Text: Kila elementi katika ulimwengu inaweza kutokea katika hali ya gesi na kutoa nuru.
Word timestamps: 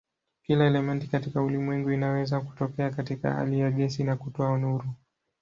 Kila 0.43 0.65
elementi 0.65 1.07
katika 1.07 1.41
ulimwengu 1.43 1.91
inaweza 1.91 2.41
kutokea 2.41 2.89
katika 2.89 3.33
hali 3.33 3.59
ya 3.59 3.71
gesi 3.71 4.03
na 4.03 4.15
kutoa 4.15 4.57
nuru. 4.57 4.89